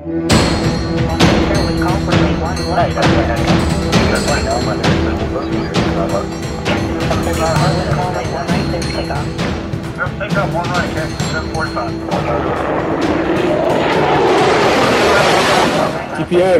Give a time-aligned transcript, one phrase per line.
[0.00, 0.30] TPN,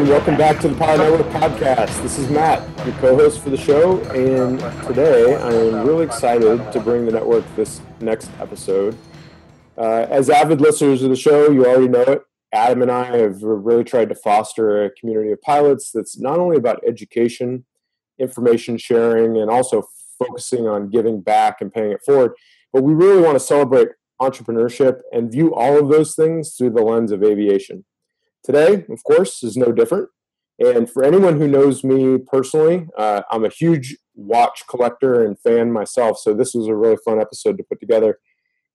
[0.06, 2.02] welcome back to the Pilot Network podcast.
[2.02, 6.80] This is Matt, your co-host for the show, and today I am really excited to
[6.80, 8.98] bring the network this next episode.
[9.78, 12.22] Uh, as avid listeners of the show, you already know it.
[12.52, 16.56] Adam and I have really tried to foster a community of pilots that's not only
[16.56, 17.64] about education,
[18.18, 19.84] information sharing, and also
[20.18, 22.32] focusing on giving back and paying it forward,
[22.72, 23.88] but we really want to celebrate
[24.20, 27.84] entrepreneurship and view all of those things through the lens of aviation.
[28.44, 30.08] Today, of course, is no different.
[30.58, 35.72] And for anyone who knows me personally, uh, I'm a huge watch collector and fan
[35.72, 36.18] myself.
[36.18, 38.18] So this was a really fun episode to put together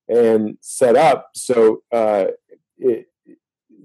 [0.08, 1.30] and set up.
[1.36, 2.26] So uh,
[2.78, 3.08] it,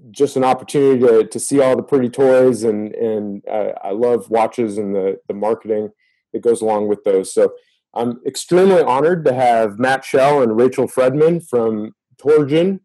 [0.09, 4.29] just an opportunity to, to see all the pretty toys and and uh, I love
[4.29, 5.89] watches and the the marketing
[6.33, 7.33] that goes along with those.
[7.33, 7.53] So
[7.93, 12.79] I'm extremely honored to have Matt Shell and Rachel Fredman from Torgen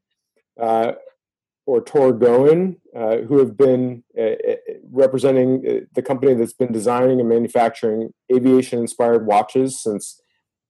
[0.60, 0.92] uh,
[1.64, 4.56] or Torgoen, uh, who have been uh, uh,
[4.90, 10.20] representing uh, the company that's been designing and manufacturing aviation-inspired watches since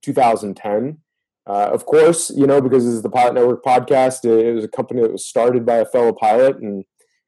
[0.03, 0.99] 2010.
[1.47, 4.69] Uh, of course, you know, because this is the Pilot Network podcast, it was a
[4.69, 6.85] company that was started by a fellow pilot and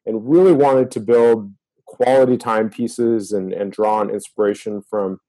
[0.06, 1.52] and really wanted to build
[1.86, 5.20] quality timepieces and, and draw on inspiration from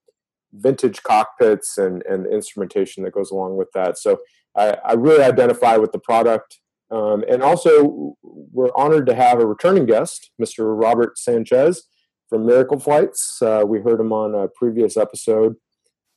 [0.53, 3.97] vintage cockpits and, and instrumentation that goes along with that.
[3.97, 4.19] So
[4.55, 6.59] I, I really identify with the product.
[6.91, 10.79] Um, and also, we're honored to have a returning guest, Mr.
[10.79, 11.83] Robert Sanchez
[12.29, 13.41] from Miracle Flights.
[13.41, 15.55] Uh, we heard him on a previous episode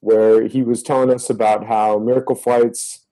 [0.02, 3.06] where he was telling us about how Miracle Flights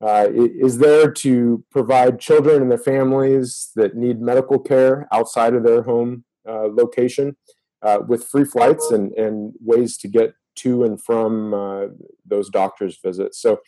[0.00, 5.64] uh, is there to provide children and their families that need medical care outside of
[5.64, 7.36] their home uh, location
[7.82, 11.86] uh, with free flights and, and ways to get to and from uh,
[12.24, 13.42] those doctor's visits.
[13.42, 13.60] So,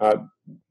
[0.00, 0.16] uh,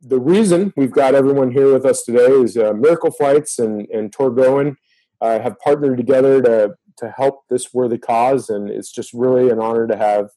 [0.01, 4.11] the reason we've got everyone here with us today is uh, Miracle Flights and, and
[4.11, 4.75] Torgoen
[5.21, 9.87] have partnered together to, to help this worthy cause, and it's just really an honor
[9.87, 10.29] to have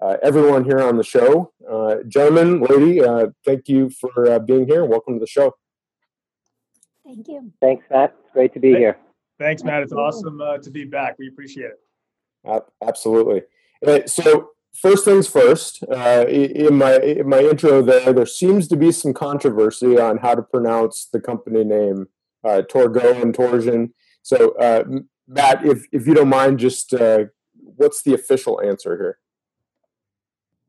[0.00, 1.52] uh, everyone here on the show.
[1.70, 4.84] Uh, gentlemen, lady, uh, thank you for uh, being here.
[4.84, 5.54] Welcome to the show.
[7.04, 7.52] Thank you.
[7.60, 8.14] Thanks, Matt.
[8.20, 8.98] It's great to be here.
[9.38, 9.82] Thanks, Matt.
[9.82, 11.16] It's awesome uh, to be back.
[11.18, 11.70] We appreciate
[12.46, 12.64] it.
[12.82, 13.42] absolutely.
[13.86, 15.82] Uh, so, first things first.
[15.82, 20.42] in my in my intro, there there seems to be some controversy on how to
[20.42, 22.08] pronounce the company name
[22.44, 23.92] Torgo and Torsion.
[24.22, 24.54] So,
[25.28, 26.94] Matt, if if you don't mind, just
[27.54, 29.18] what's the official answer here?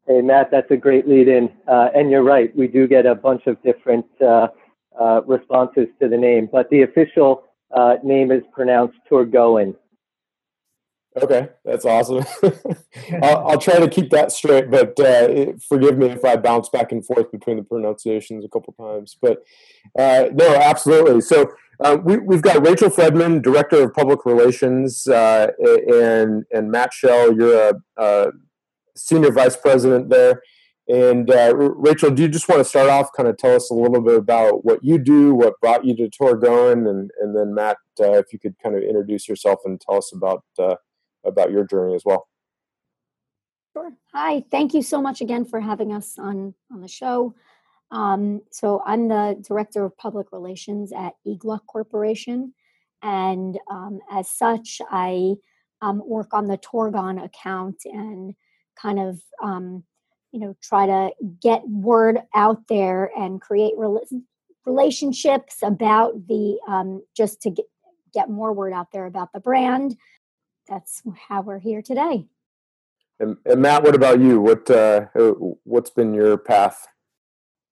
[0.07, 1.49] Hey, Matt, that's a great lead in.
[1.67, 4.47] Uh, and you're right, we do get a bunch of different uh,
[4.99, 7.43] uh, responses to the name, but the official
[7.75, 9.75] uh, name is pronounced Torgoen.
[11.17, 12.25] Okay, that's awesome.
[13.23, 16.91] I'll, I'll, try to keep that straight, but uh, forgive me if I bounce back
[16.91, 19.17] and forth between the pronunciations a couple times.
[19.19, 19.41] But
[19.97, 21.21] uh, no, absolutely.
[21.21, 21.53] So
[22.03, 28.31] we, have got Rachel Fredman, Director of Public Relations, and and Matt Shell, you're a
[28.95, 30.41] senior vice president there.
[30.87, 33.73] And uh, Rachel, do you just want to start off, kind of tell us a
[33.73, 37.77] little bit about what you do, what brought you to Torgon, and and then Matt,
[37.99, 40.75] uh, if you could kind of introduce yourself and tell us about uh,
[41.25, 42.27] about your journey as well.
[43.73, 43.91] Sure.
[44.13, 44.43] Hi.
[44.51, 47.33] Thank you so much again for having us on on the show.
[47.89, 52.53] Um, so I'm the director of public relations at eGluck Corporation,
[53.01, 55.33] and um, as such, I
[55.81, 58.35] um, work on the Torgon account and
[58.75, 59.83] kind of um,
[60.31, 63.73] you know try to get word out there and create
[64.65, 67.65] relationships about the um, just to get
[68.13, 69.97] get more word out there about the brand.
[70.67, 72.25] That's how we're here today.
[73.19, 74.41] And, and matt what about you?
[74.41, 75.05] What uh,
[75.63, 76.87] what's been your path?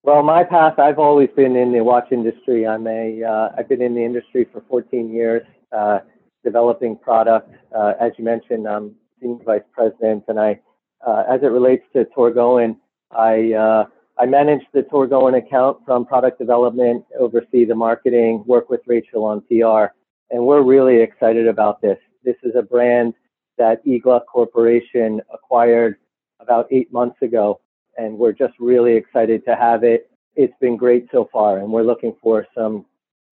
[0.03, 2.65] Well my path i've always been in the watch industry.
[2.67, 5.99] I'm a uh, i've been in the industry for 14 years uh,
[6.43, 7.53] developing product.
[7.75, 10.59] Uh, as you mentioned i'm senior vice president and i
[11.05, 12.77] uh, as it relates to Torgoen,
[13.11, 13.85] I uh,
[14.17, 19.41] I manage the Torgoen account from product development, oversee the marketing, work with Rachel on
[19.41, 19.93] PR,
[20.29, 21.97] and we're really excited about this.
[22.23, 23.15] This is a brand
[23.57, 25.97] that eGluck Corporation acquired
[26.39, 27.59] about eight months ago,
[27.97, 30.09] and we're just really excited to have it.
[30.35, 32.85] It's been great so far, and we're looking for some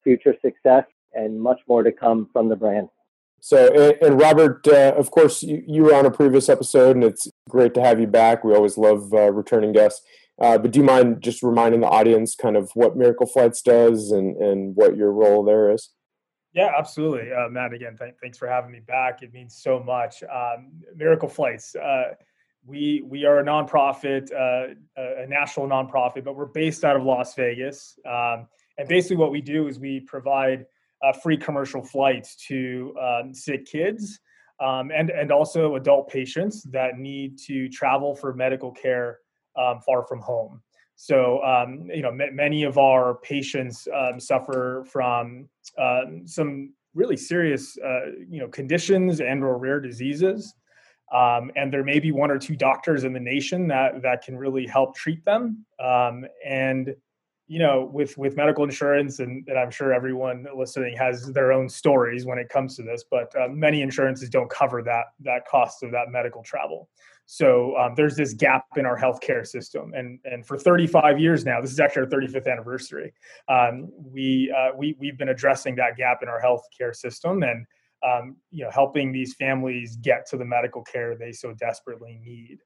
[0.03, 2.89] future success and much more to come from the brand.
[3.41, 7.03] So, and, and Robert, uh, of course, you, you, were on a previous episode, and
[7.03, 8.43] it's great to have you back.
[8.43, 10.01] We always love uh, returning guests.
[10.39, 14.11] Uh, but do you mind just reminding the audience kind of what Miracle Flights does
[14.11, 15.89] and, and what your role there is?
[16.53, 17.73] Yeah, absolutely, uh, Matt.
[17.73, 19.23] Again, th- thanks for having me back.
[19.23, 20.21] It means so much.
[20.23, 21.75] Um, Miracle Flights.
[21.75, 22.13] Uh,
[22.65, 27.33] we we are a nonprofit, uh, a national nonprofit, but we're based out of Las
[27.35, 27.97] Vegas.
[28.05, 28.47] Um,
[28.77, 30.65] and basically, what we do is we provide
[31.03, 34.19] uh, free commercial flights to um, sick kids
[34.61, 39.19] um, and and also adult patients that need to travel for medical care
[39.57, 40.61] um, far from home.
[40.95, 45.49] So um, you know, m- many of our patients um, suffer from
[45.79, 50.53] um, some really serious uh, you know conditions and or rare diseases.
[51.11, 54.37] Um, and there may be one or two doctors in the nation that that can
[54.37, 55.65] really help treat them.
[56.45, 56.95] and
[57.51, 61.67] you know, with with medical insurance, and, and I'm sure everyone listening has their own
[61.67, 65.83] stories when it comes to this, but uh, many insurances don't cover that that cost
[65.83, 66.87] of that medical travel.
[67.25, 71.59] So um, there's this gap in our healthcare system, and and for 35 years now,
[71.59, 73.11] this is actually our 35th anniversary.
[73.49, 77.65] Um, we uh, we we've been addressing that gap in our healthcare system, and
[78.01, 82.59] um, you know, helping these families get to the medical care they so desperately need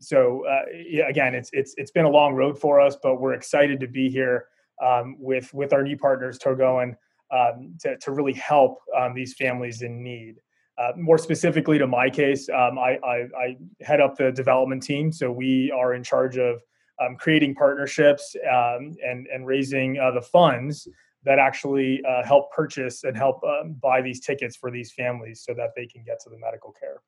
[0.00, 3.34] so uh, yeah, again, it's it's it's been a long road for us, but we're
[3.34, 4.46] excited to be here
[4.84, 6.96] um, with with our new partners, Torgoen,
[7.30, 10.36] um, to to really help um, these families in need.
[10.76, 15.12] Uh, more specifically to my case, um, I, I, I, head up the development team,
[15.12, 16.60] so we are in charge of
[17.00, 20.88] um, creating partnerships um, and and raising uh, the funds
[21.24, 23.40] that actually uh, help purchase and help
[23.80, 27.00] buy these tickets for these families so that they can get to the medical care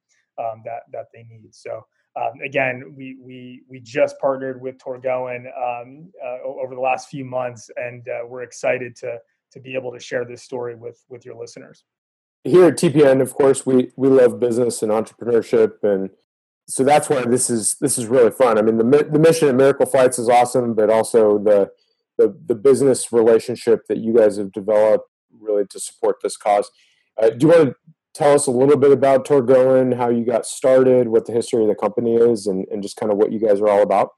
[0.64, 1.54] that that they need.
[1.54, 1.84] So
[2.16, 7.24] um, again, we we we just partnered with Torgoen um, uh, over the last few
[7.24, 9.18] months, and uh, we're excited to
[9.52, 11.84] to be able to share this story with with your listeners.
[12.44, 16.10] Here at TPN, of course, we we love business and entrepreneurship, and
[16.66, 18.56] so that's why this is this is really fun.
[18.56, 21.70] I mean, the the mission at Miracle Flights is awesome, but also the
[22.16, 25.08] the the business relationship that you guys have developed
[25.38, 26.70] really to support this cause.
[27.22, 27.74] Uh, do you want to
[28.16, 31.68] tell us a little bit about Torgoen, how you got started, what the history of
[31.68, 34.10] the company is, and, and just kind of what you guys are all about?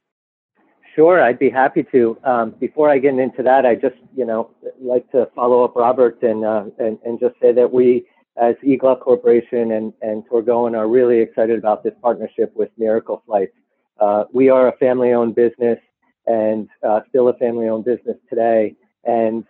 [0.95, 2.17] Sure, I'd be happy to.
[2.25, 4.51] Um, before I get into that, I just, you know,
[4.81, 8.07] like to follow up Robert and, uh, and, and just say that we,
[8.41, 13.53] as eGluck Corporation and, and Torgoen, are really excited about this partnership with Miracle Flights.
[14.01, 15.79] Uh, we are a family-owned business
[16.27, 18.77] and uh, still a family-owned business today.
[19.05, 19.45] And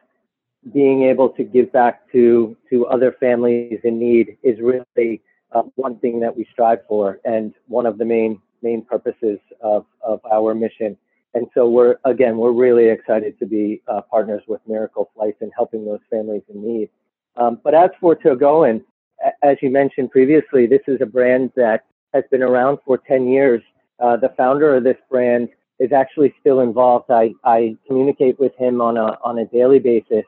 [0.73, 5.23] being able to give back to to other families in need is really
[5.53, 9.87] uh, one thing that we strive for and one of the main main purposes of
[10.03, 10.97] of our mission.
[11.35, 15.53] And so we're again we're really excited to be uh, partners with Miracle Flights and
[15.57, 16.89] helping those families in need.
[17.37, 18.83] Um, but as for Torgoen,
[19.43, 23.63] as you mentioned previously, this is a brand that has been around for 10 years.
[24.01, 27.11] Uh, the founder of this brand is actually still involved.
[27.11, 30.25] I, I communicate with him on a on a daily basis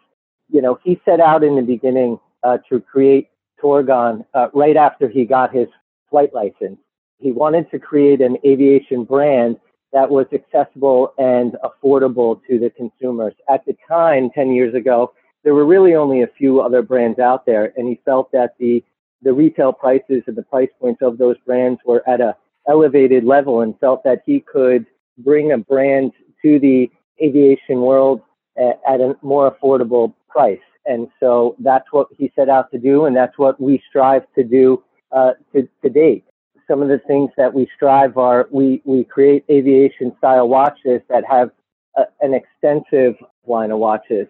[0.52, 3.29] you know, he set out in the beginning uh, to create
[3.61, 5.69] Torgon uh, right after he got his
[6.11, 6.79] flight license.
[7.19, 9.56] He wanted to create an aviation brand
[9.93, 13.35] that was accessible and affordable to the consumers.
[13.49, 15.12] At the time, 10 years ago,
[15.44, 18.85] there were really only a few other brands out there, and he felt that the
[19.23, 22.35] the retail prices and the price points of those brands were at a
[22.69, 24.87] elevated level, and felt that he could
[25.19, 26.12] bring a brand
[26.43, 26.91] to the
[27.23, 28.23] aviation world
[28.61, 30.59] at, a more affordable price.
[30.87, 34.45] And so that's what he set out to do, and that's what we strive to
[34.45, 36.25] do uh, to, to date.
[36.69, 41.25] Some of the things that we strive are we, we create aviation style watches that
[41.29, 41.50] have
[41.97, 44.26] a, an extensive line of watches.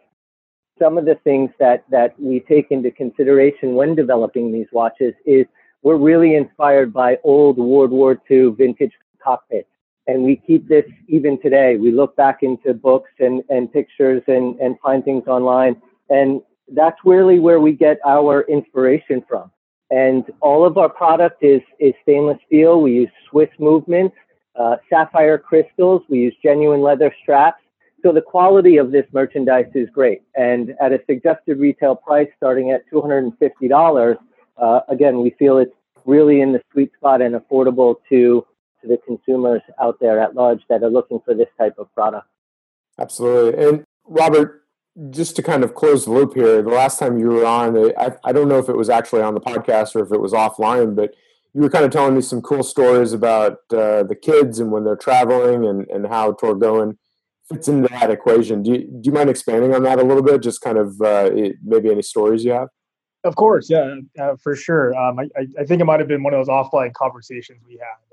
[0.78, 5.46] Some of the things that, that we take into consideration when developing these watches is
[5.82, 9.69] we're really inspired by old World War II vintage cockpits
[10.06, 11.76] and we keep this even today.
[11.76, 15.80] We look back into books and, and pictures and, and find things online.
[16.08, 16.40] And
[16.72, 19.50] that's really where we get our inspiration from.
[19.90, 22.80] And all of our product is, is stainless steel.
[22.80, 24.16] We use Swiss movements,
[24.58, 26.02] uh, sapphire crystals.
[26.08, 27.62] We use genuine leather straps.
[28.02, 30.22] So the quality of this merchandise is great.
[30.34, 34.16] And at a suggested retail price starting at $250,
[34.56, 35.74] uh, again, we feel it's
[36.06, 38.46] really in the sweet spot and affordable to
[38.82, 42.26] to the consumers out there at large that are looking for this type of product.
[42.98, 43.64] Absolutely.
[43.64, 44.64] And Robert,
[45.10, 48.12] just to kind of close the loop here, the last time you were on, I,
[48.24, 50.94] I don't know if it was actually on the podcast or if it was offline,
[50.94, 51.14] but
[51.54, 54.84] you were kind of telling me some cool stories about uh, the kids and when
[54.84, 56.96] they're traveling and, and how Torgoen
[57.48, 58.62] fits into that equation.
[58.62, 60.42] Do you, do you mind expanding on that a little bit?
[60.42, 61.30] Just kind of uh,
[61.64, 62.68] maybe any stories you have?
[63.24, 64.96] Of course, yeah, uh, for sure.
[64.96, 65.26] Um, I,
[65.58, 68.09] I think it might have been one of those offline conversations we had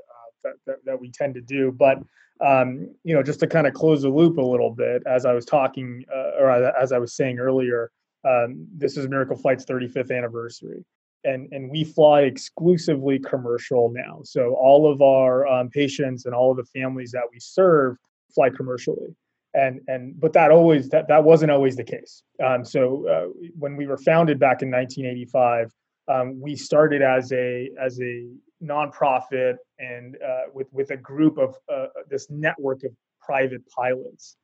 [0.48, 1.72] that, that, that we tend to do.
[1.72, 2.00] But
[2.40, 5.34] um, you know, just to kind of close the loop a little bit, as I
[5.34, 7.92] was talking uh, or as I was saying earlier,
[8.28, 10.84] um, this is Miracle Flight's 35th anniversary.
[11.24, 14.22] And, and we fly exclusively commercial now.
[14.24, 17.98] So all of our um, patients and all of the families that we serve
[18.34, 19.16] fly commercially.
[19.54, 22.22] And, and but that always that, that wasn't always the case.
[22.46, 25.72] Um, so uh, when we were founded back in 1985,
[26.08, 28.28] um, we started as a as a
[28.64, 32.92] nonprofit and uh, with with a group of uh, this network of
[33.22, 34.38] private pilots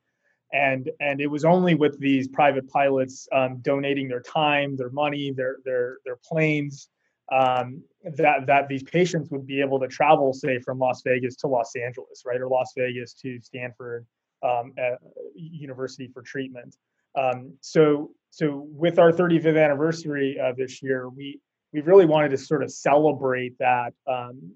[0.54, 5.32] and and it was only with these private pilots um, donating their time, their money,
[5.32, 6.88] their their their planes
[7.32, 11.48] um, that that these patients would be able to travel, say, from Las Vegas to
[11.48, 14.06] Los Angeles, right, or Las Vegas to Stanford
[14.42, 14.72] um,
[15.34, 16.76] University for treatment.
[17.18, 21.40] Um, so so with our 35th anniversary uh, this year, we
[21.72, 24.52] we really wanted to sort of celebrate that um,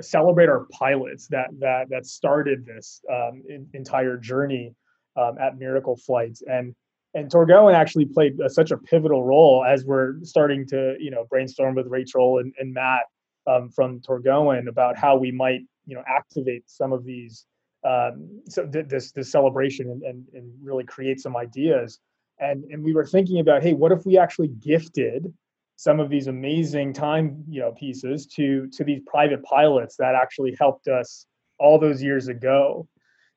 [0.00, 4.74] celebrate our pilots that that that started this um, in, entire journey
[5.16, 6.74] um, at Miracle Flights, and
[7.14, 11.26] and Torgoen actually played a, such a pivotal role as we're starting to you know
[11.30, 13.04] brainstorm with Rachel and, and Matt
[13.46, 17.46] um, from Torgoen about how we might you know activate some of these
[17.84, 22.00] um, so th- this this celebration and, and and really create some ideas.
[22.38, 25.32] And and we were thinking about hey, what if we actually gifted
[25.76, 30.54] some of these amazing time you know pieces to to these private pilots that actually
[30.58, 31.26] helped us
[31.58, 32.88] all those years ago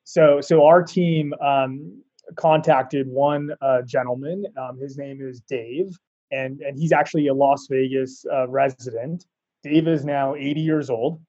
[0.04, 2.02] so so our team um,
[2.36, 4.44] contacted one uh, gentleman.
[4.56, 5.96] Um, his name is Dave,
[6.30, 9.26] and and he's actually a Las Vegas uh, resident.
[9.62, 11.20] Dave is now 80 years old,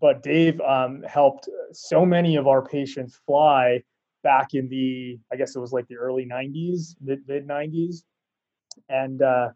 [0.00, 3.82] but Dave um, helped so many of our patients fly
[4.22, 8.02] back in the I guess it was like the early 90s, mid mid 90s,
[8.88, 9.22] and.
[9.22, 9.50] Uh,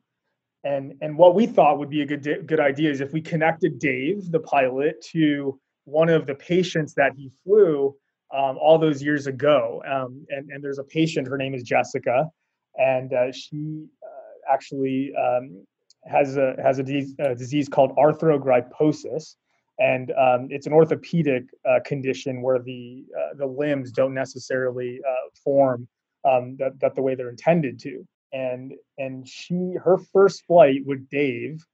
[0.64, 3.78] and, and what we thought would be a good good idea is if we connected
[3.78, 7.94] Dave, the pilot, to one of the patients that he flew,
[8.35, 9.83] um, all those years ago.
[9.87, 12.28] Um, and, and there's a patient, her name is Jessica,
[12.76, 15.64] and uh, she uh, actually um,
[16.06, 19.37] has a has a disease, a disease, called arthrogryposis,
[19.78, 25.28] and um, it's an orthopedic uh, condition where the uh, the limbs don't necessarily uh,
[25.44, 25.87] form
[26.25, 28.06] um, that, that the way they're intended to.
[28.35, 31.64] And and she her first flight with Dave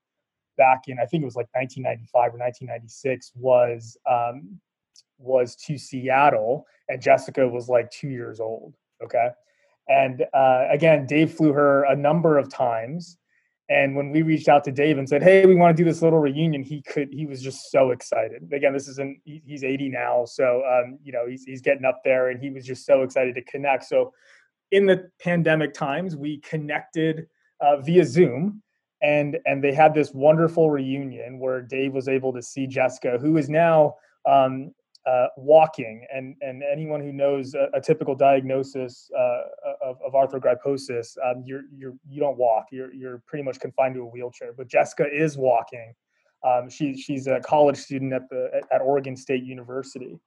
[0.56, 4.60] back in I think it was like 1995 or 1996 was um,
[5.18, 8.76] was to Seattle, and Jessica was like two years old.
[9.02, 9.28] Okay.
[9.88, 13.16] And uh, again, Dave flew her a number of times.
[13.68, 16.02] And when we reached out to Dave and said, "Hey, we want to do this
[16.02, 17.08] little reunion," he could.
[17.12, 18.52] He was just so excited.
[18.52, 19.20] Again, this isn't.
[19.24, 22.66] He's 80 now, so um, you know he's he's getting up there, and he was
[22.66, 23.84] just so excited to connect.
[23.84, 24.12] So,
[24.70, 27.26] in the pandemic times, we connected
[27.60, 28.62] uh, via Zoom,
[29.02, 33.36] and and they had this wonderful reunion where Dave was able to see Jessica, who
[33.36, 33.94] is now
[34.28, 34.72] um,
[35.06, 39.42] uh, walking, and and anyone who knows a, a typical diagnosis uh,
[39.82, 42.66] of, of arthrogryposis, um, you're you're you don't walk.
[42.70, 44.52] You're you're pretty much confined to a wheelchair.
[44.52, 45.94] But Jessica is walking.
[46.46, 50.18] Um, she she's a college student at the at Oregon State University,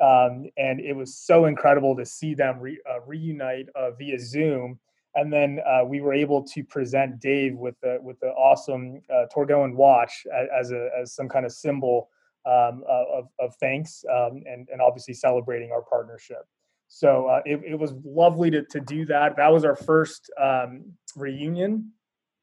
[0.00, 4.78] um, and it was so incredible to see them re, uh, reunite uh, via Zoom.
[5.16, 9.26] And then uh, we were able to present Dave with the with the awesome uh,
[9.32, 12.08] Torgoen watch as, as a as some kind of symbol
[12.46, 16.46] um, uh, of, of thanks um, and, and obviously celebrating our partnership.
[16.88, 19.36] So uh, it, it was lovely to, to do that.
[19.36, 20.84] That was our first um,
[21.16, 21.90] reunion.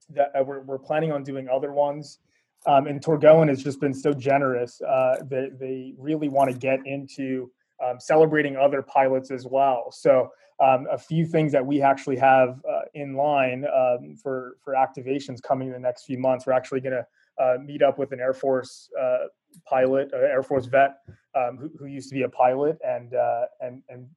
[0.10, 2.20] That uh, we're, we're planning on doing other ones.
[2.68, 4.82] Um, and Torgoen has just been so generous.
[4.82, 7.52] Uh, they, they really want to get into
[7.84, 9.92] um, celebrating other pilots as well.
[9.92, 10.30] So
[10.62, 15.42] um, a few things that we actually have uh, in line um, for for activations
[15.42, 16.46] coming in the next few months.
[16.46, 19.28] We're actually going to uh, meet up with an Air Force uh,
[19.66, 20.98] pilot, uh, Air Force vet,
[21.36, 24.08] um, who, who, used to be a pilot, and uh, and and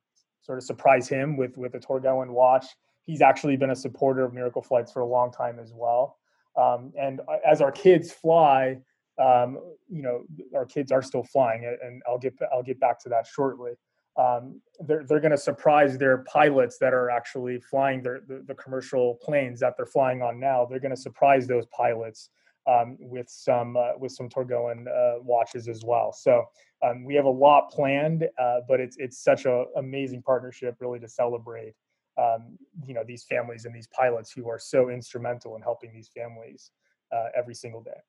[0.43, 2.67] sort of surprise him with with a Torgoen watch.
[3.07, 6.19] He's actually been a supporter of Miracle Flights for a long time as well.
[6.57, 8.79] Um, and as our kids fly,
[9.19, 9.59] um,
[9.89, 13.27] you know, our kids are still flying, and I'll get I'll get back to that
[13.27, 13.73] shortly.
[14.17, 18.55] Um, they're they're going to surprise their pilots that are actually flying their the, the
[18.55, 20.65] commercial planes that they're flying on now.
[20.65, 22.31] They're going to surprise those pilots
[22.67, 26.13] um, with some uh, with some Torgoen uh, watches as well.
[26.13, 26.45] So
[26.85, 30.99] um, we have a lot planned, uh, but it's it's such an amazing partnership, really,
[31.01, 31.75] to celebrate
[32.17, 36.09] um, you know these families and these pilots who are so instrumental in helping these
[36.09, 36.71] families
[37.15, 38.01] uh, every single day.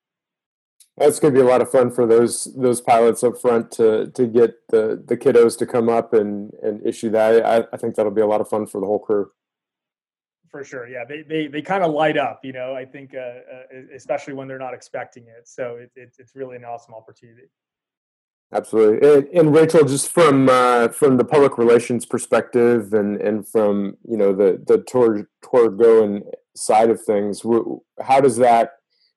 [0.98, 4.08] That's going to be a lot of fun for those those pilots up front to
[4.12, 7.46] to get the the kiddos to come up and and issue that.
[7.46, 9.32] I, I think that'll be a lot of fun for the whole crew
[10.56, 10.88] for sure.
[10.88, 12.40] Yeah, they they they kind of light up.
[12.46, 15.50] You know, I think uh, uh, especially when they're not expecting it.
[15.50, 17.50] So it, it, it's really an awesome opportunity.
[18.54, 23.98] Absolutely, and, and Rachel, just from uh, from the public relations perspective, and and from
[24.08, 26.24] you know the the tour tour go and
[26.56, 27.44] side of things.
[28.02, 28.74] How does that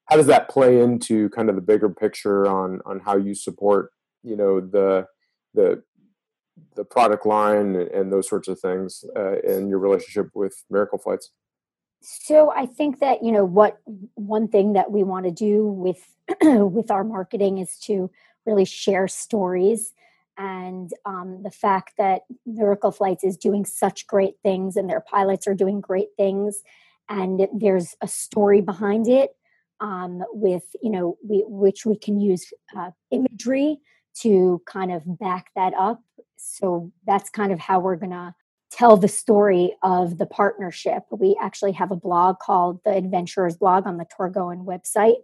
[0.06, 3.92] how does that play into kind of the bigger picture on on how you support
[4.22, 5.06] you know the
[5.54, 5.82] the
[6.74, 11.30] the product line and those sorts of things uh, and your relationship with Miracle Flights?
[12.00, 13.78] So I think that you know what
[14.14, 16.02] one thing that we want to do with
[16.42, 18.10] with our marketing is to
[18.48, 19.92] really share stories
[20.38, 25.46] and um, the fact that Miracle Flights is doing such great things and their pilots
[25.46, 26.62] are doing great things
[27.08, 29.30] and there's a story behind it
[29.80, 33.78] um, with you know we, which we can use uh, imagery
[34.20, 36.02] to kind of back that up.
[36.36, 38.34] So that's kind of how we're to
[38.70, 41.04] tell the story of the partnership.
[41.10, 45.18] We actually have a blog called the adventurers blog on the torgoen website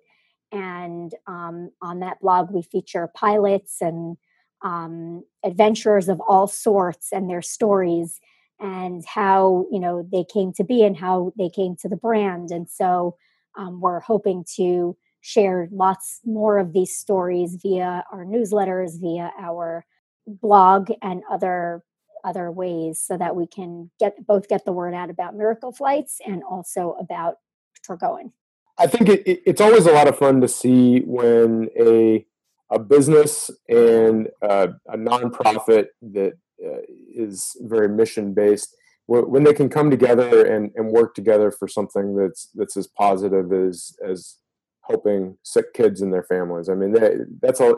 [0.55, 4.17] and um, on that blog we feature pilots and
[4.63, 8.21] um, adventurers of all sorts and their stories
[8.61, 12.51] and how you know they came to be and how they came to the brand
[12.51, 13.17] and so
[13.59, 19.85] um, we're hoping to share lots more of these stories via our newsletters via our
[20.27, 21.83] blog and other
[22.25, 26.21] other ways so that we can get both get the word out about miracle flights
[26.27, 27.37] and also about
[27.87, 28.33] Torgoen.
[28.79, 32.27] I think it, it, it's always a lot of fun to see when a
[32.71, 36.33] a business and uh, a nonprofit that
[36.65, 36.81] uh,
[37.15, 38.77] is very mission based
[39.07, 43.53] when they can come together and, and work together for something that's that's as positive
[43.53, 44.39] as as
[44.89, 46.69] helping sick kids and their families.
[46.69, 47.75] I mean, they, that's a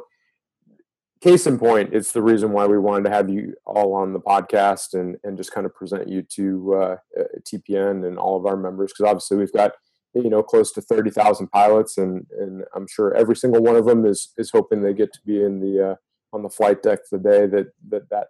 [1.21, 1.91] case in point.
[1.93, 5.37] It's the reason why we wanted to have you all on the podcast and and
[5.37, 6.97] just kind of present you to uh,
[7.43, 9.73] TPN and all of our members because obviously we've got
[10.15, 14.05] you know close to 30,000 pilots and and I'm sure every single one of them
[14.07, 15.95] is is hoping they get to be in the uh,
[16.33, 18.29] on the flight deck the day that that that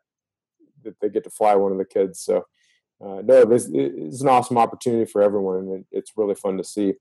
[0.85, 2.21] that they get to fly one of the kids.
[2.21, 2.47] So
[3.05, 6.95] uh, no this is an awesome opportunity for everyone and it's really fun to see.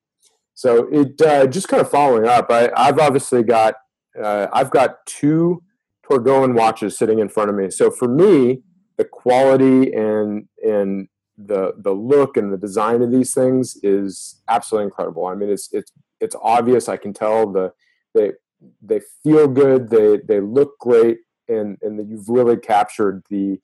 [0.53, 3.75] So it uh, just kind of following up I, I've obviously got
[4.21, 5.63] uh, I've got two
[6.09, 7.69] Torgoen watches sitting in front of me.
[7.69, 8.61] So for me
[8.97, 14.85] the quality and and the the look and the design of these things is absolutely
[14.85, 15.25] incredible.
[15.25, 16.87] I mean, it's it's it's obvious.
[16.87, 17.73] I can tell the
[18.13, 18.33] they
[18.81, 19.89] they feel good.
[19.89, 23.59] They they look great, and and you've really captured the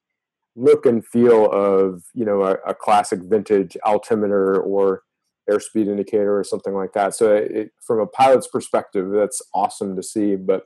[0.56, 5.04] look and feel of you know a, a classic vintage altimeter or
[5.50, 7.16] airspeed indicator or something like that.
[7.16, 10.36] So it, from a pilot's perspective, that's awesome to see.
[10.36, 10.64] But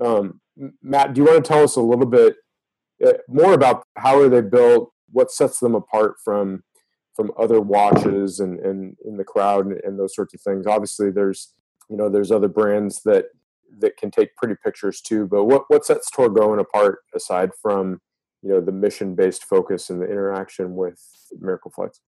[0.00, 0.40] um,
[0.82, 2.36] Matt, do you want to tell us a little bit
[3.06, 4.92] uh, more about how are they built?
[5.12, 6.62] What sets them apart from
[7.14, 10.66] from other watches and, and in the crowd and, and those sorts of things.
[10.66, 11.52] Obviously, there's
[11.88, 13.26] you know there's other brands that
[13.78, 15.26] that can take pretty pictures too.
[15.26, 18.00] But what what sets Torgoen apart aside from
[18.42, 21.00] you know the mission based focus and the interaction with
[21.38, 22.00] Miracle Flights?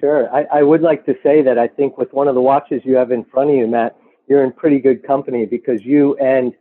[0.00, 2.82] Sure, I, I would like to say that I think with one of the watches
[2.84, 3.96] you have in front of you, Matt,
[4.28, 6.52] you're in pretty good company because you and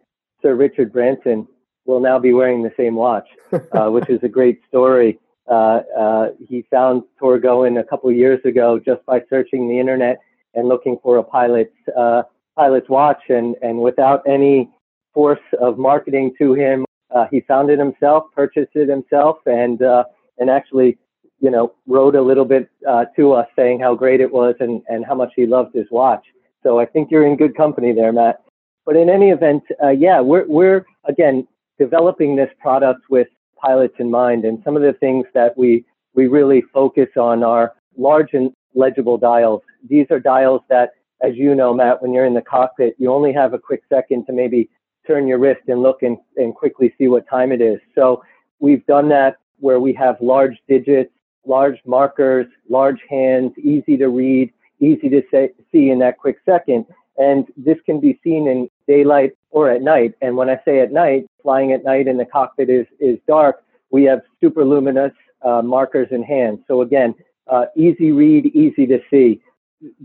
[0.42, 1.46] Sir Richard Branson
[1.86, 3.28] will now be wearing the same watch,
[3.74, 5.20] uh, which is a great story.
[5.48, 10.20] Uh, uh, he found Torgoen a couple years ago just by searching the internet
[10.56, 12.24] and looking for a pilot's uh,
[12.56, 14.70] pilot's watch, and and without any
[15.14, 20.04] force of marketing to him, uh, he found it himself, purchased it himself, and uh,
[20.40, 20.98] and actually,
[21.40, 24.82] you know, wrote a little bit uh, to us saying how great it was and
[24.90, 26.26] and how much he loved his watch.
[26.64, 28.42] So I think you're in good company there, Matt.
[28.84, 29.64] But in any event,
[29.96, 34.46] yeah, we're we're again developing this product with pilots in mind.
[34.46, 39.18] And some of the things that we, we really focus on are large and legible
[39.18, 39.62] dials.
[39.90, 40.92] These are dials that,
[41.22, 44.26] as you know, Matt, when you're in the cockpit, you only have a quick second
[44.26, 44.70] to maybe
[45.08, 47.80] turn your wrist and look and, and quickly see what time it is.
[47.94, 48.24] So
[48.60, 51.12] we've done that where we have large digits,
[51.46, 56.86] large markers, large hands, easy to read, easy to say, see in that quick second.
[57.18, 60.14] And this can be seen in daylight or at night.
[60.22, 63.64] And when I say at night, flying at night and the cockpit is, is dark,
[63.92, 66.60] we have super luminous uh, markers in hand.
[66.68, 67.16] So again,
[67.48, 69.42] uh, easy read, easy to see.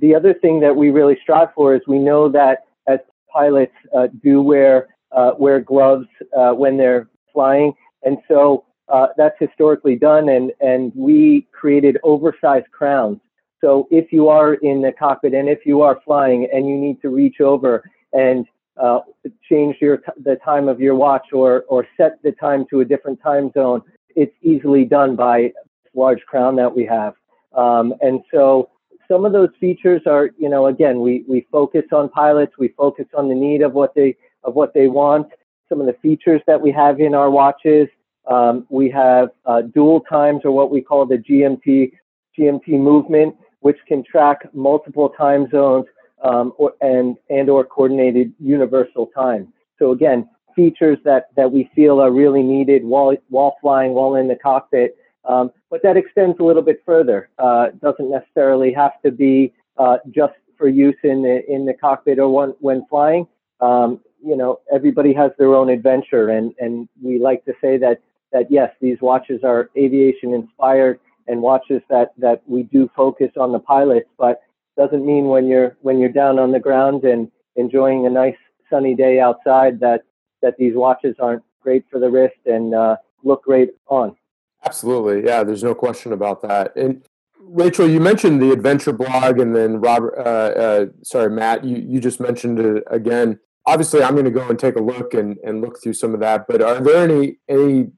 [0.01, 2.99] The other thing that we really strive for is we know that as
[3.33, 7.73] pilots uh, do wear uh, wear gloves uh, when they're flying,
[8.05, 10.29] and so uh, that's historically done.
[10.29, 13.19] And and we created oversized crowns.
[13.61, 17.01] So if you are in the cockpit and if you are flying and you need
[17.03, 18.47] to reach over and
[18.81, 19.01] uh,
[19.49, 22.85] change your t- the time of your watch or or set the time to a
[22.85, 23.83] different time zone.
[24.17, 25.53] It's easily done by
[25.95, 27.15] large crown that we have,
[27.55, 28.71] um, and so
[29.07, 33.07] some of those features are you know again we we focus on pilots, we focus
[33.15, 35.29] on the need of what they of what they want.
[35.69, 37.89] Some of the features that we have in our watches,
[38.27, 41.93] um, we have uh, dual times or what we call the GMT
[42.39, 45.87] GMT movement, which can track multiple time zones
[46.23, 49.53] um, or, and and or coordinated universal time.
[49.79, 54.29] So again, features that that we feel are really needed while while flying, while in
[54.29, 54.97] the cockpit.
[55.25, 57.29] Um, but that extends a little bit further.
[57.39, 62.19] Uh, doesn't necessarily have to be uh, just for use in the in the cockpit
[62.19, 63.27] or when, when flying.
[63.61, 68.01] Um, you know, everybody has their own adventure, and and we like to say that
[68.33, 73.53] that yes, these watches are aviation inspired and watches that that we do focus on
[73.53, 74.43] the pilots, but
[74.77, 78.37] doesn't mean when you're when you're down on the ground and enjoying a nice
[78.69, 80.03] sunny day outside that
[80.43, 84.17] that these watches aren't great for the wrist and uh, look great on.
[84.65, 85.45] Absolutely, yeah.
[85.45, 86.75] There's no question about that.
[86.77, 87.03] And
[87.41, 92.01] Rachel, you mentioned the adventure blog, and then Robert, uh, uh, sorry, Matt, you you
[92.01, 93.39] just mentioned it again.
[93.67, 96.21] Obviously, I'm going to go and take a look and, and look through some of
[96.21, 96.47] that.
[96.49, 97.93] But are there any any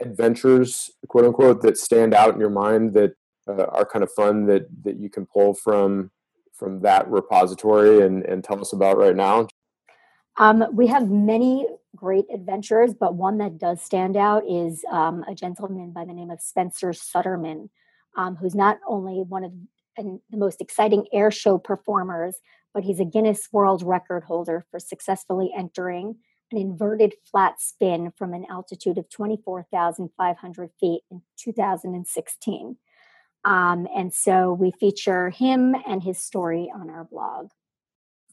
[0.00, 3.12] adventures, quote unquote, that stand out in your mind that
[3.48, 6.10] uh, are kind of fun that that you can pull from
[6.54, 9.48] from that repository and and tell us about right now?
[10.36, 15.34] Um, we have many great adventures, but one that does stand out is um, a
[15.34, 17.68] gentleman by the name of Spencer Suderman,
[18.16, 19.52] um, who's not only one of
[19.96, 22.36] the most exciting air show performers,
[22.72, 26.16] but he's a Guinness World Record holder for successfully entering
[26.50, 32.76] an inverted flat spin from an altitude of 24,500 feet in 2016.
[33.44, 37.50] Um, and so we feature him and his story on our blog.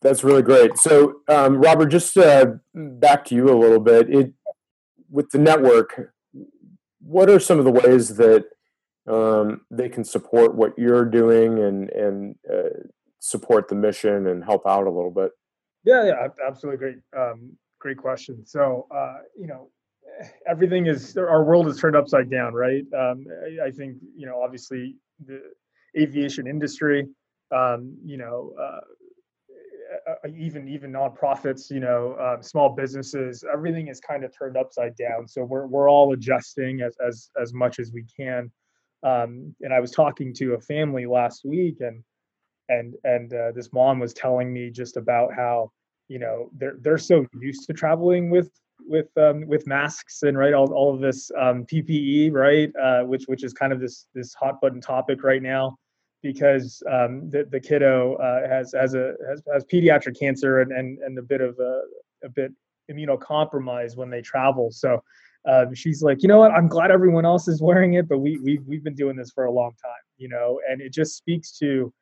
[0.01, 0.77] That's really great.
[0.77, 4.09] So, um, Robert, just uh, back to you a little bit.
[4.13, 4.33] It
[5.09, 6.13] with the network,
[6.99, 8.45] what are some of the ways that
[9.07, 12.69] um, they can support what you're doing and and uh,
[13.19, 15.31] support the mission and help out a little bit?
[15.83, 18.45] Yeah, yeah, absolutely great, um, great question.
[18.45, 19.69] So, uh, you know,
[20.45, 22.83] everything is our world is turned upside down, right?
[22.93, 25.39] Um, I, I, think you know, obviously, the
[25.97, 27.07] aviation industry,
[27.55, 28.81] um, you know uh,
[30.05, 34.57] uh, uh, even even nonprofits, you know, uh, small businesses, everything is kind of turned
[34.57, 35.25] upside down.
[35.25, 38.51] So we're we're all adjusting as as as much as we can.
[39.03, 42.03] Um, and I was talking to a family last week, and
[42.67, 45.71] and and uh, this mom was telling me just about how
[46.07, 48.49] you know they're they're so used to traveling with
[48.87, 53.25] with um, with masks and right all, all of this um, PPE right uh, which
[53.25, 55.77] which is kind of this this hot button topic right now
[56.23, 60.99] because um, the, the kiddo uh, has has a has, has pediatric cancer and, and
[60.99, 61.81] and a bit of a,
[62.25, 62.51] a bit
[62.91, 64.71] immunocompromised when they travel.
[64.71, 65.01] So
[65.47, 66.51] um, she's like, you know what?
[66.51, 69.45] I'm glad everyone else is wearing it, but we we've we've been doing this for
[69.45, 70.59] a long time, you know.
[70.69, 71.93] And it just speaks to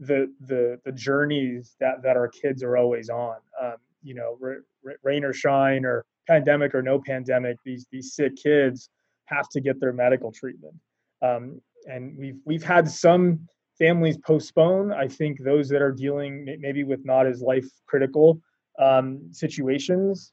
[0.00, 3.36] the the the journeys that that our kids are always on.
[3.62, 4.64] Um, you know, r-
[5.02, 8.88] rain or shine or pandemic or no pandemic, these these sick kids
[9.26, 10.74] have to get their medical treatment.
[11.22, 13.46] Um, and we've we've had some
[13.78, 14.92] families postpone.
[14.92, 18.40] I think those that are dealing maybe with not as life critical
[18.78, 20.32] um, situations,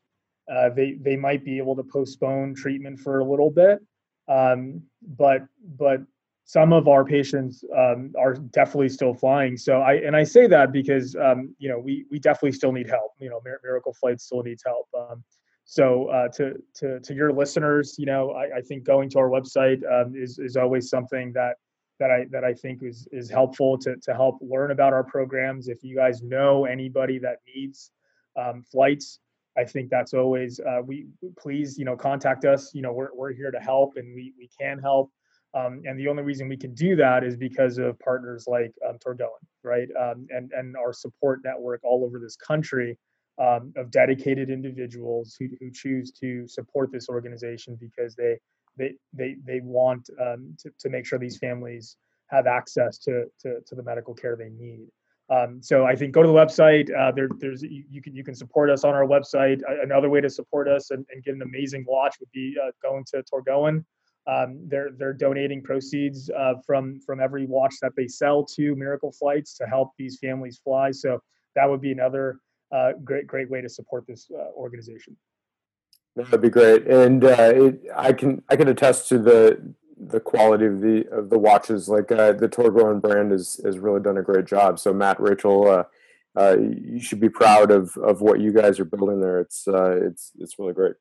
[0.53, 3.79] uh, they they might be able to postpone treatment for a little bit.
[4.29, 5.43] Um, but
[5.77, 6.01] but
[6.47, 9.57] some of our patients um, are definitely still flying.
[9.57, 12.89] So I and I say that because um, you know we we definitely still need
[12.89, 13.11] help.
[13.19, 14.87] You know, Miracle Flight still needs help.
[14.97, 15.23] Um,
[15.65, 19.29] so uh, to to to your listeners, you know, I, I think going to our
[19.29, 21.57] website um, is is always something that
[21.99, 25.67] that I that I think is is helpful to to help learn about our programs.
[25.67, 27.91] If you guys know anybody that needs
[28.37, 29.19] um, flights,
[29.57, 31.07] I think that's always uh, we
[31.37, 32.73] please you know contact us.
[32.73, 35.11] You know we're we're here to help and we we can help.
[35.53, 38.97] Um, and the only reason we can do that is because of partners like um,
[39.63, 39.87] right?
[39.99, 42.97] Um, and and our support network all over this country
[43.39, 48.37] um, of dedicated individuals who, who choose to support this organization because they
[48.77, 53.59] they they they want um, to, to make sure these families have access to, to,
[53.65, 54.87] to the medical care they need.
[55.29, 56.89] Um, so I think go to the website.
[56.95, 59.61] Uh, there, there's you, can you can support us on our website.
[59.83, 63.03] Another way to support us and, and get an amazing watch would be uh, going
[63.13, 63.83] to Torgoen.
[64.27, 69.11] Um, they're they're donating proceeds uh, from from every watch that they sell to Miracle
[69.11, 70.91] Flights to help these families fly.
[70.91, 71.21] So
[71.55, 72.39] that would be another
[72.71, 75.15] uh, great great way to support this uh, organization.
[76.15, 80.65] That'd be great, and uh, it, I can I can attest to the the quality
[80.65, 81.87] of the of the watches.
[81.87, 84.79] Like uh, the Torgoen brand has has really done a great job.
[84.79, 85.85] So Matt, Rachel,
[86.37, 89.39] uh, you should be proud of of what you guys are building there.
[89.39, 90.95] It's it's it's really great.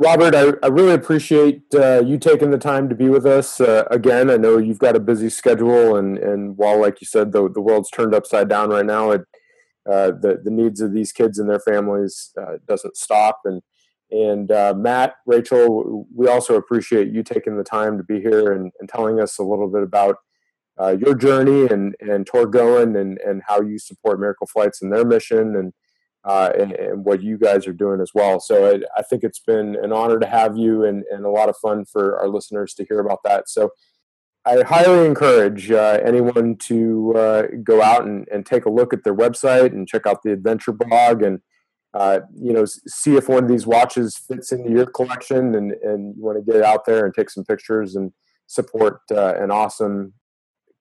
[0.00, 3.84] Robert, I, I really appreciate uh, you taking the time to be with us uh,
[3.90, 4.30] again.
[4.30, 7.60] I know you've got a busy schedule, and and while, like you said, the the
[7.60, 9.22] world's turned upside down right now, it
[9.84, 12.32] the the needs of these kids and their families
[12.66, 13.62] doesn't stop and
[14.10, 18.72] and uh, Matt, Rachel, we also appreciate you taking the time to be here and,
[18.80, 20.16] and telling us a little bit about
[20.80, 25.04] uh, your journey and and Torgoen and and how you support Miracle Flights and their
[25.04, 25.72] mission and,
[26.24, 28.40] uh, and, and what you guys are doing as well.
[28.40, 31.48] So I, I, think it's been an honor to have you and and a lot
[31.48, 33.48] of fun for our listeners to hear about that.
[33.48, 33.70] So.
[34.46, 39.04] I highly encourage uh, anyone to uh, go out and, and take a look at
[39.04, 41.42] their website and check out the adventure blog and
[41.92, 46.16] uh, you know, see if one of these watches fits into your collection and, and
[46.16, 48.12] you want to get out there and take some pictures and
[48.46, 50.12] support uh, an awesome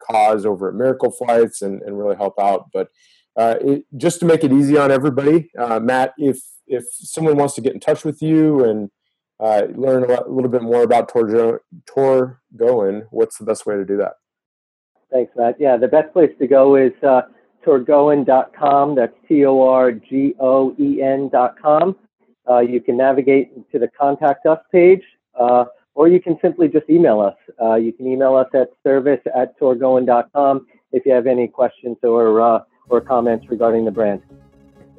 [0.10, 2.68] cause over at Miracle Flights and, and really help out.
[2.72, 2.90] But
[3.36, 7.56] uh, it, just to make it easy on everybody, uh, Matt, if if someone wants
[7.56, 8.92] to get in touch with you and
[9.40, 12.42] uh, learn a, lot, a, little bit more about Tor, Tor
[13.10, 14.14] what's the best way to do that?
[15.12, 15.56] Thanks, Matt.
[15.60, 17.22] Yeah, the best place to go is uh,
[17.66, 18.96] torgoen.com.
[18.96, 21.96] That's T O R G O E N.com.
[22.50, 25.04] Uh, you can navigate to the contact us page,
[25.40, 25.66] uh,
[25.96, 27.36] or you can simply just email us.
[27.62, 32.42] Uh, you can email us at service at torgoen.com if you have any questions or,
[32.42, 34.22] uh, or comments regarding the brand.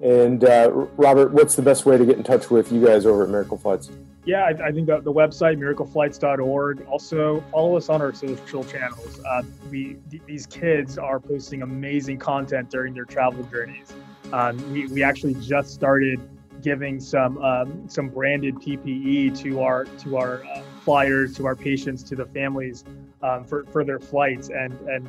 [0.03, 3.24] And uh, Robert, what's the best way to get in touch with you guys over
[3.24, 3.90] at Miracle Flights?
[4.24, 6.87] Yeah, I, I think the, the website miracleflights.org.
[6.88, 9.20] Also, follow us on our social channels.
[9.24, 13.92] Uh, we th- these kids are posting amazing content during their travel journeys.
[14.33, 16.20] Um, we, we actually just started
[16.62, 22.03] giving some um, some branded PPE to our to our uh, flyers, to our patients,
[22.05, 22.85] to the families
[23.22, 24.48] um, for, for their flights.
[24.48, 25.09] And and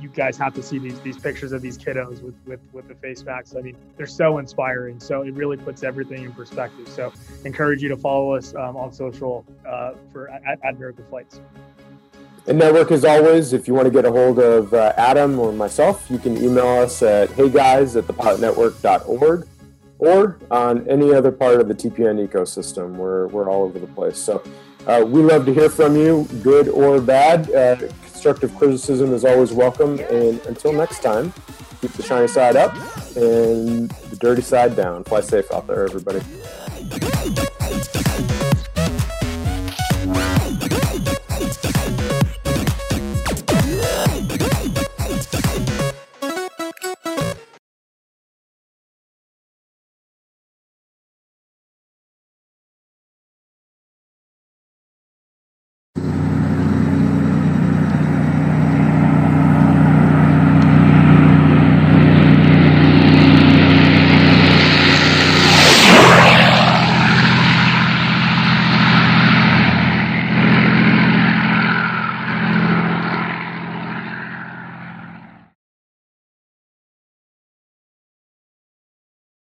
[0.00, 2.94] you guys have to see these these pictures of these kiddos with with with the
[2.94, 3.54] face masks.
[3.56, 5.00] I mean, they're so inspiring.
[5.00, 6.88] So it really puts everything in perspective.
[6.88, 7.12] So
[7.44, 11.40] encourage you to follow us um, on social uh, for at, at Miracle Flights.
[12.46, 15.50] And network as always, if you want to get a hold of uh, Adam or
[15.50, 19.48] myself, you can email us at heyguys at thepilotnetwork.org
[19.98, 22.96] or on any other part of the TPN ecosystem.
[22.96, 24.18] We're, we're all over the place.
[24.18, 24.42] So
[24.86, 27.50] uh, we love to hear from you, good or bad.
[27.52, 29.98] Uh, constructive criticism is always welcome.
[29.98, 31.32] And until next time,
[31.80, 32.74] keep the shiny side up
[33.16, 35.04] and the dirty side down.
[35.04, 36.20] Fly safe out there, everybody.